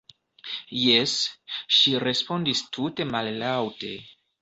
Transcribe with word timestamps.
Jes, 0.83 1.13
ŝi 1.81 1.95
respondis 2.07 2.65
tute 2.73 3.11
mallaŭte. 3.15 3.97